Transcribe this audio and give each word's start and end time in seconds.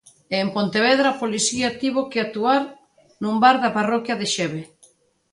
E, 0.33 0.35
en 0.43 0.49
Pontevedra, 0.55 1.07
a 1.11 1.19
policía 1.23 1.75
tivo 1.81 2.01
que 2.11 2.19
actuar 2.25 2.63
nun 3.21 3.35
bar 3.43 3.55
da 3.63 3.75
parroquia 3.77 4.19
de 4.21 4.27
Xeve. 4.35 4.61